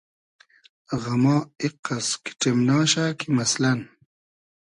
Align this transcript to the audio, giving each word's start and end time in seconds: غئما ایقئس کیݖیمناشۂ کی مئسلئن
غئما 1.01 1.35
ایقئس 1.61 2.07
کیݖیمناشۂ 2.23 3.05
کی 3.19 3.27
مئسلئن 3.37 3.79